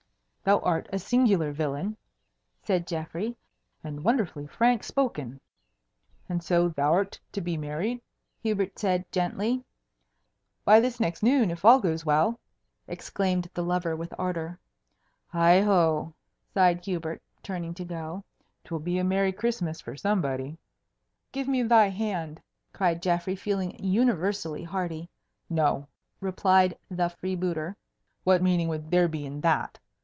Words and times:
"Thou 0.43 0.57
art 0.61 0.89
a 0.91 0.97
singular 0.97 1.51
villain," 1.51 1.97
said 2.63 2.87
Geoffrey, 2.87 3.37
"and 3.83 4.03
wonderfully 4.03 4.47
frank 4.47 4.83
spoken." 4.83 5.39
"And 6.27 6.41
so 6.43 6.69
thou'rt 6.71 7.19
to 7.33 7.41
be 7.41 7.57
married?" 7.57 8.01
Hubert 8.41 8.79
said 8.79 9.09
gently. 9.11 9.63
"By 10.65 10.79
this 10.79 10.99
next 10.99 11.21
noon, 11.21 11.51
if 11.51 11.63
all 11.63 11.79
goes 11.79 12.07
well!" 12.07 12.39
exclaimed 12.87 13.51
the 13.53 13.61
lover 13.63 13.95
with 13.95 14.15
ardour. 14.17 14.57
"Heigho!" 15.31 16.11
sighed 16.55 16.83
Hubert, 16.85 17.21
turning 17.43 17.75
to 17.75 17.85
go, 17.85 18.23
"'twill 18.63 18.79
be 18.79 18.97
a 18.97 19.03
merry 19.03 19.31
Christmas 19.31 19.79
for 19.79 19.95
somebody." 19.95 20.57
"Give 21.31 21.47
me 21.47 21.61
thy 21.61 21.89
hand," 21.89 22.41
cried 22.73 23.03
Geoffrey, 23.03 23.35
feeling 23.35 23.77
universally 23.79 24.63
hearty. 24.63 25.07
"No," 25.51 25.87
replied 26.19 26.75
the 26.89 27.09
freebooter; 27.09 27.75
"what 28.23 28.41
meaning 28.41 28.67
would 28.69 28.89
there 28.89 29.07
be 29.07 29.23
in 29.27 29.39
that? 29.41 29.77